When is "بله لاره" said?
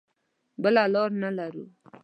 0.61-1.15